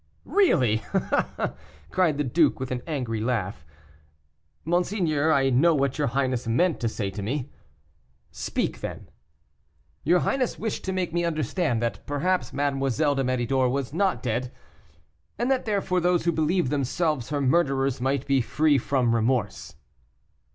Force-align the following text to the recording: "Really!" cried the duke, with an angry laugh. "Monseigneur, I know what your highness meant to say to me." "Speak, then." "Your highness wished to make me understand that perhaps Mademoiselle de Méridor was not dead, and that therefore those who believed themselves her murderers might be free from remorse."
"Really!" 0.25 0.81
cried 1.91 2.17
the 2.17 2.23
duke, 2.23 2.59
with 2.59 2.71
an 2.71 2.81
angry 2.87 3.19
laugh. 3.21 3.63
"Monseigneur, 4.65 5.31
I 5.31 5.51
know 5.51 5.75
what 5.75 5.99
your 5.99 6.07
highness 6.07 6.47
meant 6.47 6.79
to 6.79 6.89
say 6.89 7.11
to 7.11 7.21
me." 7.21 7.51
"Speak, 8.31 8.79
then." 8.79 9.11
"Your 10.03 10.21
highness 10.21 10.57
wished 10.57 10.85
to 10.85 10.91
make 10.91 11.13
me 11.13 11.23
understand 11.23 11.83
that 11.83 12.03
perhaps 12.07 12.51
Mademoiselle 12.51 13.13
de 13.13 13.23
Méridor 13.23 13.69
was 13.69 13.93
not 13.93 14.23
dead, 14.23 14.51
and 15.37 15.51
that 15.51 15.65
therefore 15.65 15.99
those 15.99 16.25
who 16.25 16.31
believed 16.31 16.71
themselves 16.71 17.29
her 17.29 17.39
murderers 17.39 18.01
might 18.01 18.25
be 18.25 18.41
free 18.41 18.79
from 18.79 19.13
remorse." 19.13 19.75